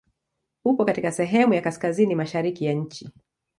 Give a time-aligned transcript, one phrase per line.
[0.65, 3.09] Upo katika sehemu ya kaskazini mashariki ya nchi.